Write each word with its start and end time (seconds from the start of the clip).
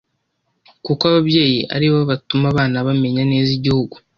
kuko 0.85 1.01
ababyeyi 1.11 1.59
aribo 1.75 1.99
batuma 2.09 2.45
abana 2.51 2.85
bamenya 2.87 3.23
neza 3.31 3.49
igihugu 3.57 3.95